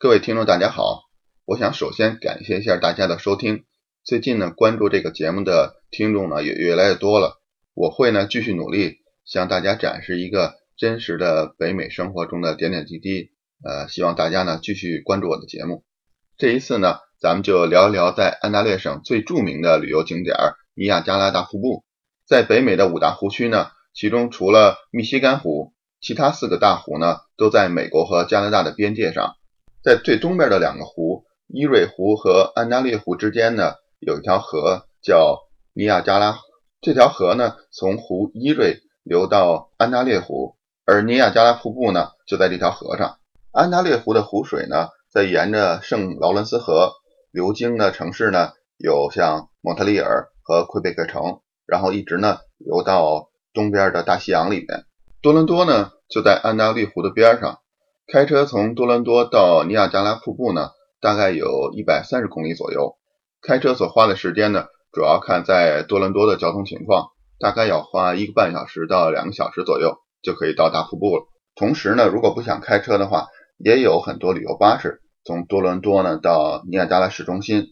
[0.00, 1.08] 各位听众，大家好！
[1.44, 3.64] 我想首先感谢一下大家的收听。
[4.04, 7.42] 最近呢，关注这个节目的听众呢也越来越多了。
[7.74, 13.32] 我会呢继续努力，向大家展示一个真实的北美生活中的点点滴滴。
[13.64, 15.82] 呃，希望大家呢继续关注我的节目。
[16.36, 20.36] 这一次呢，咱们就聊一聊在安大略省最著名的旅游景点
[20.76, 21.84] 尼亚加拉大瀑布。
[22.24, 29.34] 在北美的五大湖区呢，其中除了密西根湖，其他四个大湖呢都在美国和加拿大的边界上。
[29.88, 35.38] 在最东边的两个湖，伊瑞湖和安大略湖之间呢，有一条河叫
[35.72, 36.40] 尼亚加拉。
[36.82, 43.16] 这条河呢，从湖伊瑞流到安大略湖，而尼亚加拉瀑布呢，就在这条河上。
[43.50, 46.92] 安大略湖的湖水呢，在沿着圣劳伦斯河
[47.30, 54.84] 流经的城市呢，有像蒙特利尔和魁北克城，然后一直呢流到东边的大西洋里面。
[55.22, 57.60] 多伦多呢，就在安大略湖的边上。
[58.10, 62.96] 开车从多伦多到尼亚加拉瀑布呢，大概有一百三十公里左右。
[63.42, 71.26] 开车所花的时间呢，主要看在多伦多的交通情况，大概要花一个半小时到两个小时左右就可以到达瀑布了。
[71.54, 73.26] 同时呢，如果不想开车的话，
[73.58, 77.66] 也有很多旅游巴士从多伦多呢到尼亚加拉市中心。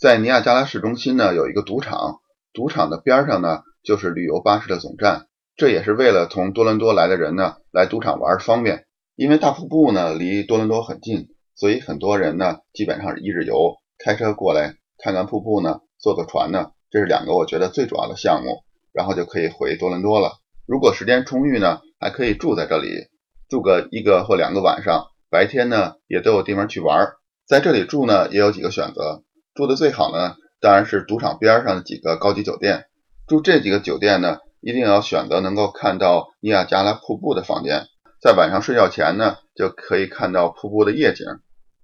[0.00, 2.20] 在尼亚加拉市中心呢，有一个赌场，
[2.54, 8.86] 赌场的边上呢就是旅游巴士的总站，这也是为了从多伦多来的人呢来赌场玩方便。
[9.14, 20.38] 因为大瀑布呢离多伦多很近，所以很多人呢基本上是一日游，开车过来看看瀑布呢，坐个船呢，这是两个我觉得最主要的项目，然后就可以回多伦多了。
[20.66, 23.08] 如果时间充裕呢，还可以住在这里，
[23.48, 27.12] 住个一个或两个晚上，白天呢也都有地方去玩。
[27.46, 29.22] 在这里住呢也有几个选择，
[29.54, 32.86] 住的最好呢当然是赌场边上的几个高级酒店。
[33.26, 37.86] 住这几个酒店呢，一定要选择能够看到尼亚加拉瀑布的房间。
[38.22, 41.26] 在晚上睡觉前呢，就可以看到瀑布的夜景。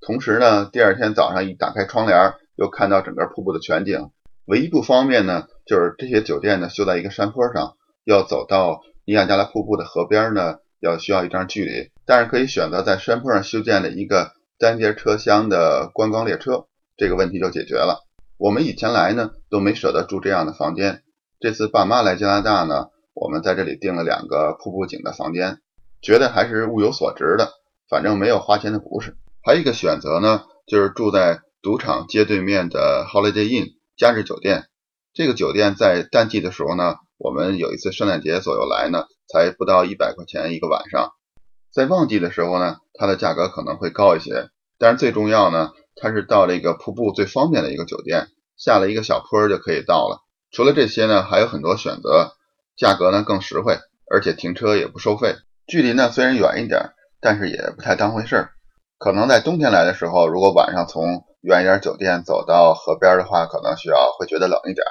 [0.00, 4.08] 同时呢，第二天早上一打开窗帘，又看到整个瀑布的全景。
[4.46, 11.90] 唯一不方便呢，就是这些酒店呢修在一个山坡上，要走到尼亚加拉瀑布的河边呢，要需要一段距离。
[12.06, 16.64] 但是可以选择在山坡上修建的一个单节车厢的观光列车，
[16.96, 18.06] 这个问题就解决了。
[18.38, 21.02] 我们以前来呢都没舍得住这样的房间，
[21.40, 25.58] 这次爸妈来加拿大呢，我们在这里订了两个瀑布景的房间。
[26.02, 27.52] 觉得还是物有所值的，
[27.88, 29.16] 反正没有花钱的不是。
[29.44, 34.66] 还有一个选择呢，就是住在赌场街对面的 Holiday Inn 假日酒店。
[35.14, 41.12] 这个酒店在淡季的时候呢，我们有一次圣诞节左右来呢，才不到一百块钱一个晚上。
[41.70, 44.50] 在旺季的时候呢，它的价格可能会高一些。
[44.78, 48.26] 但是最重要呢，它是到这个瀑布最方便的一个酒店，
[48.56, 50.20] 下了一个小坡就可以到了。
[50.50, 52.32] 除了这些呢，还有很多选择，
[52.76, 53.78] 价格呢更实惠，
[54.10, 55.36] 而且停车也不收费。
[55.72, 58.50] 距离呢虽然远一点，但是也不太当回事儿。
[58.98, 64.84] 可能在冬天来的时候，如果晚上从远一点酒店走到河边的话，可能需要会觉得冷一点。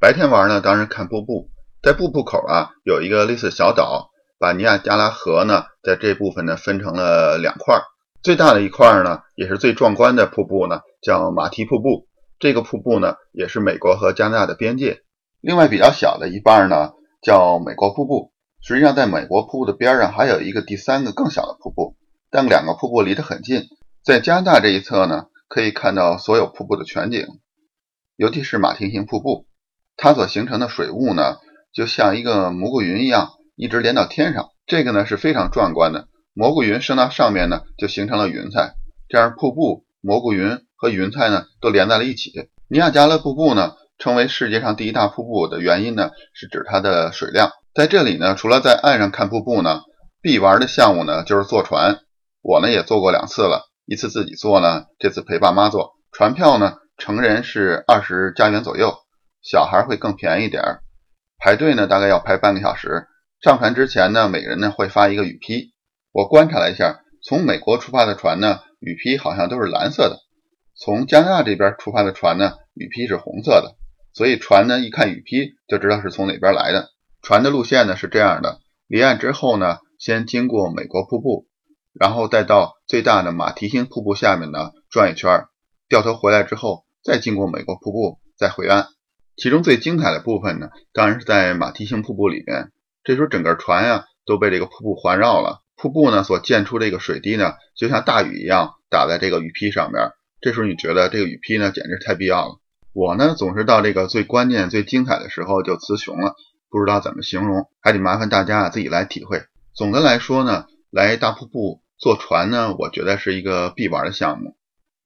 [0.00, 1.48] 白天玩呢，当然看瀑布。
[1.80, 4.10] 在瀑布口啊，有一个类似小岛，
[4.40, 7.80] 把尼亚加拉河呢在这部分呢分成了两块。
[8.20, 12.08] 最大的一块呢，也是最壮观的瀑布呢，叫马蹄瀑布。
[12.40, 15.02] 这个瀑布呢，也是美国和加拿大的边界。
[15.40, 18.32] 另外比较小的一半呢，叫美国瀑布。
[18.62, 21.96] 实际上，在美国瀑布的边上还有一个第三个更小的瀑布，
[22.30, 23.64] 但两个瀑布离得很近。
[24.04, 27.26] 在加拿大这一侧呢，可以看到所有瀑布的全景，
[28.16, 29.46] 尤其是马蹄形瀑布，
[29.96, 31.38] 它所形成的水雾呢，
[31.72, 34.50] 就像一个蘑菇云一样，一直连到天上。
[34.66, 36.08] 这个呢是非常壮观的。
[36.34, 38.74] 蘑菇云升到上面呢，就形成了云彩，
[39.08, 42.30] 这样瀑布、蘑菇云和云彩呢都连在了一起。
[42.68, 47.50] 尼亚加拉瀑布呢，成为世界上第一大瀑布的原因呢，是指它的水量。
[47.80, 49.80] 在这里呢，除了在岸上看瀑布呢，
[50.20, 52.00] 必玩的项目呢就是坐船。
[52.42, 55.94] 我呢也坐过两次了，一次自己坐呢，这次陪爸妈坐。
[56.12, 58.92] 船票呢，成人是二十加元左右，
[59.40, 60.82] 小孩会更便宜点儿。
[61.38, 63.06] 排队呢大概要排半个小时。
[63.40, 65.72] 上船之前呢，每人呢会发一个雨披。
[66.12, 70.16] 我观察了一下，从美国出发的船呢，雨披好像都是蓝色的；
[70.76, 73.74] 从加拿大这边出发的船呢，雨披是红色的。
[74.12, 76.90] 所以船呢一看雨披就知道是从哪边来的。
[77.22, 81.46] 船的路线呢是这样的：离岸之后呢，先经过美国瀑布，
[81.92, 85.46] 然后再到最大的马蹄星瀑布下面呢转一圈，
[85.88, 88.86] 掉头回来之后，再经过美国瀑布，再回岸。
[89.36, 92.72] 其中最精彩的部分呢，当然是在马蹄星瀑布里面。
[93.04, 100.10] 这时候整个船呀都被这个瀑布环绕了，瀑布呢所溅出这个水滴呢，就像大雨一样打在这个雨披上面。
[100.40, 102.60] 这时候你觉得这个雨披呢简直太必要了。
[102.92, 106.34] 我呢总是到这个最关键、最精彩的时候就词穷了。
[106.70, 109.42] 不知道怎么形容，还得麻烦大家啊自己来体会。
[109.74, 114.56] 总的来说呢，来大瀑布坐船呢，我觉得是一个必玩的项目，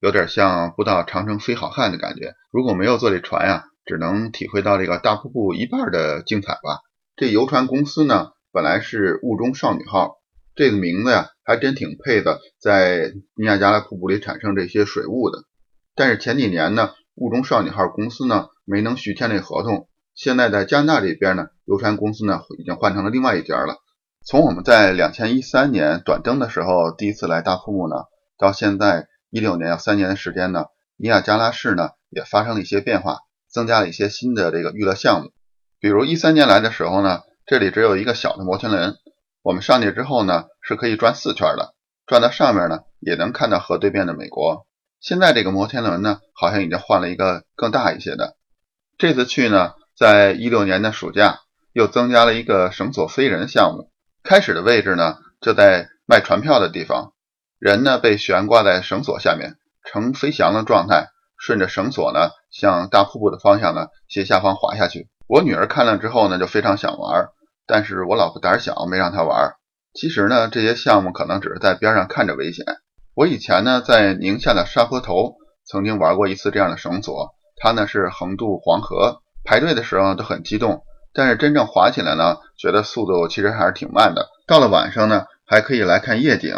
[0.00, 2.34] 有点像不到长城非好汉的感觉。
[2.52, 6.80] 如果没有坐这船呀，只能体会到这个大瀑布一半的精彩吧。
[7.16, 10.16] 这游船公司呢，本来是雾中少女号，
[10.54, 15.44] 这个名字呀，还真挺配的，在尼亚加拉瀑布里产生这些水雾的。
[15.94, 23.78] 但是前几年呢，雾中少女号公司呢没能续签这合同，现在在加拿大这边呢，游船公司呢已经换成了另外一家了。
[24.24, 27.96] 从我们在两千一三年短征的时候第一次来大瀑布呢，
[28.38, 30.66] 到现在一六年要三年的时间呢，
[30.96, 33.18] 尼亚加拉市呢也发生了一些变化，
[33.50, 35.30] 增加了一些新的这个娱乐项目。
[35.80, 38.94] 比如一三年来的时候呢，这里只有一个小的摩天轮，
[39.42, 41.74] 我们上去之后呢是可以转四圈的，
[42.06, 44.66] 转到上面呢也能看到河对面的美国。
[45.00, 48.36] 现在这个摩天轮呢好像已经换了一个更大一些的。
[48.96, 51.40] 这次去呢，在一六年的暑假
[51.72, 53.90] 又增加了一个绳索飞人项目。
[54.22, 57.12] 开始的位置呢，就在卖船票的地方，
[57.58, 61.08] 人呢被悬挂在绳索下面，呈飞翔的状态，
[61.38, 65.08] 顺着绳索呢向大瀑布的方向呢斜下方滑下去。
[65.26, 67.28] 我女儿看了之后呢，就非常想玩，
[67.66, 69.54] 但是我老婆胆小，没让她玩。
[69.92, 72.64] 其实呢，这些项目可能只是在边上看着危险。
[73.14, 80.84] 我以前呢在宁夏的沙坡头曾经玩过一次这样的绳索，它呢是横渡黄河，排队的时候都很激动。
[81.12, 84.28] 但是真正滑起来呢，觉得速度其实还是挺慢的。
[84.48, 86.56] 到了晚上呢，还可以来看夜景。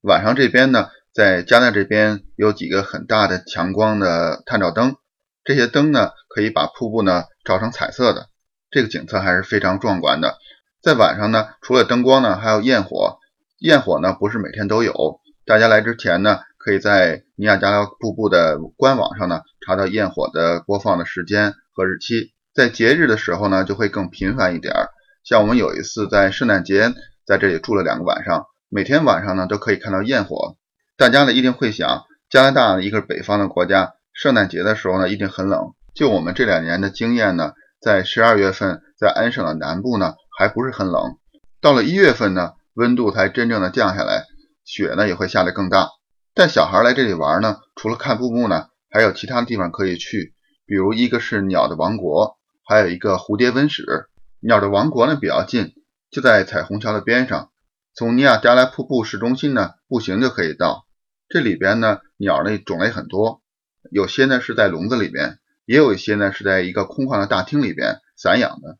[0.00, 4.96] 晚上这边呢，在加纳这边有几个很大的强光的探照灯，
[5.44, 8.26] 这些灯呢可以把瀑布呢照成彩色的，
[8.70, 10.38] 这个景色还是非常壮观的。
[10.82, 13.18] 在晚上呢，除了灯光呢，还有焰火。
[13.60, 22.32] 焰火呢不是每天都有，大家来之前呢，可以在尼亚加拉瀑布的官网上呢查到焰火的播放的时间和日期。
[22.54, 24.88] 在节日的时候呢，就会更频繁一点儿。
[25.24, 26.92] 像我们有一次在圣诞节
[27.26, 30.56] 在这里住了两个晚上，每天晚上呢都可以看到焰火。
[30.96, 35.74] 大家呢一定会想，加拿大一个北方的国家，圣诞节的时候呢一定很冷。
[35.94, 41.16] 就我们这两年的经验呢，在十二月份在安省的南部呢还不是很冷，
[41.60, 44.24] 到了一月份呢温度才真正的降下来，
[44.64, 45.88] 雪呢也会下得更大。
[46.34, 50.33] 带小孩来这里玩呢，除了看瀑布呢，还有其他地方可以去，
[50.66, 52.38] 比如一个是鸟的王国。
[52.66, 54.08] 还有一个蝴蝶温室，
[54.40, 55.74] 鸟的王国呢比较近，
[56.10, 57.50] 就在彩虹桥的边上。
[57.94, 60.86] 从尼亚加拉瀑布市中心呢步行就可以到。
[61.28, 63.42] 这里边呢鸟类种类很多，
[63.90, 68.78] 有些呢是在笼子里边，也有一些呢是在一个空旷的大厅里边散养的。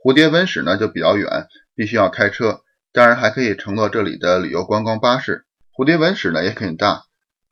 [0.00, 2.60] 蝴蝶温室呢就比较远，必须要开车。
[2.92, 5.44] 当然还可以乘坐这里的旅游观光巴士。
[5.76, 7.02] 蝴蝶温室呢也很大，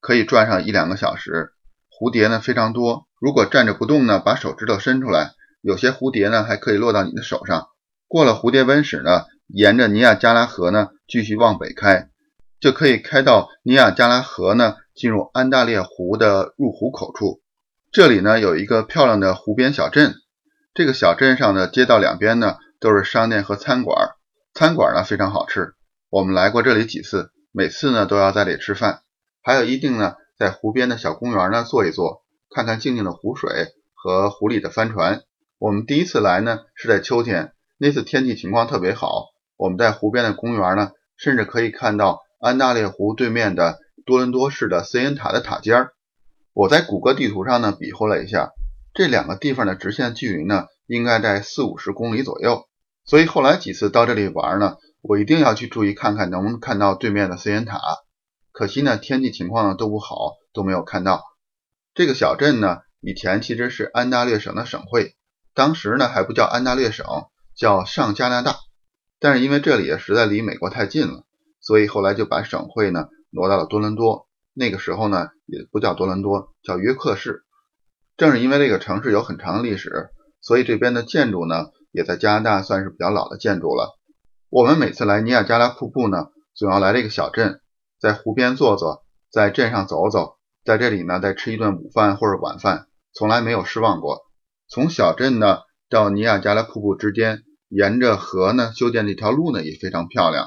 [0.00, 1.50] 可以转上一两个小时。
[1.90, 5.32] 蝴蝶呢非常多，如果站着不动呢，把手指头伸出来。
[5.62, 7.68] 有些蝴蝶呢，还可以落到你的手上。
[8.06, 12.10] 过了蝴蝶温室呢，沿着尼亚加拉河呢，继续往北开，
[12.60, 17.40] 就可以开到尼亚加拉河呢，进入安大略湖的入湖口处。
[17.90, 20.16] 这里呢，有一个漂亮的湖边小镇。
[20.74, 24.10] 这个小镇上的街道两边呢，都是商店和餐馆。
[24.52, 25.72] 餐馆呢，非常好吃。
[26.10, 29.00] 我们来过这里几次，每次呢，都要在这里吃饭。
[29.42, 32.22] 还有一定呢，在湖边的小公园呢，坐一坐，
[32.54, 33.50] 看看静静的湖水
[33.94, 35.22] 和湖里的帆船。
[35.58, 39.24] 我们第一次来呢是在秋天，那次天气情况特别好。
[39.56, 45.94] 我们在湖边的公园呢，甚至可以看到安大略湖对面的多伦多市的 C N 塔的塔尖儿。
[46.52, 48.52] 我在谷歌地图上呢比划了一下，
[48.94, 52.68] 这两个地方的直线距离呢应该在四五十公里左右。
[53.04, 57.80] 所以后来几次到这里玩呢，我一定要去注意看看能不能看到对面的 C N 塔。
[58.52, 61.24] 可惜呢天气情况呢都不好，都没有看到。
[61.94, 65.14] 这个小镇呢以前其实是安大略省的省会。
[65.54, 67.06] 当时呢还不叫安大略省，
[67.54, 68.56] 叫上加拿大，
[69.20, 71.24] 但是因为这里实在离美国太近了，
[71.60, 74.26] 所以后来就把省会呢挪到了多伦多。
[74.52, 77.44] 那个时候呢也不叫多伦多，叫约克市。
[78.16, 80.10] 正是因为这个城市有很长的历史，
[80.40, 83.96] 所以这边的建筑呢也在加拿大算是比较老的建筑了。
[84.50, 87.60] 我们每次来尼亚加拉瀑布呢，总要来这个小镇，
[88.00, 90.33] 在湖边坐坐，在镇上走走，
[90.64, 94.22] 在这里呢再吃一顿午饭或者晚饭，从来没有失望过。
[94.66, 95.58] 从小镇呢
[95.90, 100.46] 到尼亚加拉瀑布之间，沿着河呢修建这条路呢也非常漂亮，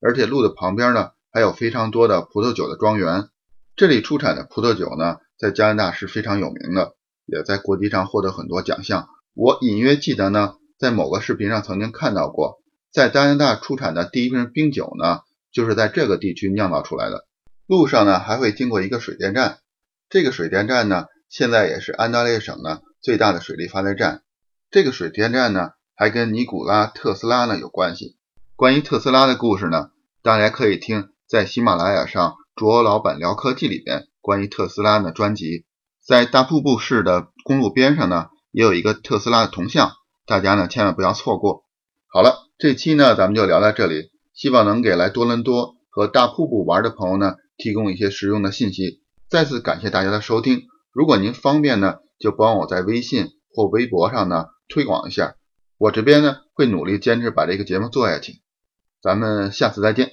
[0.00, 3.28] 而且路的旁边呢还有非常多的葡萄酒的庄园。
[3.76, 6.94] 这里出产的葡萄酒呢在加拿大是非常有名的，
[7.26, 9.06] 也在国际上获得很多奖项。
[9.34, 15.20] 我隐约记得呢，在某个视频上曾经看到过，在加拿大出产的第一瓶冰酒呢
[15.52, 17.27] 就是在这个地区酿造出来的。
[17.68, 19.58] 路上呢还会经过一个水电站，
[20.08, 22.80] 这个水电站呢现在也是安大略省呢。
[23.00, 24.22] 最大的水力发电站，
[24.70, 28.16] 这个水电站呢，还跟尼古拉特斯拉呢有关系。
[28.56, 35.64] 关于特斯拉的故事呢，大家可以听在喜马拉雅上卓老板聊科技里边关于特斯拉的专辑，
[36.04, 39.92] 在大瀑布市的公路边上呢，也有一个特斯拉的铜像，
[40.26, 41.64] 大家呢千万不要错过。
[42.08, 49.02] 好了，这期呢咱们就聊到这里，希望能给来多伦多和大瀑布玩的朋友呢提供一些实用的信息。
[49.28, 55.34] 再次感谢大家的收听，如果您方便呢，就帮我在微信或微博上呢推广一下，
[55.76, 58.40] 我这边呢会努力坚持把这个节目做下去。
[59.02, 60.12] 咱们下次再见。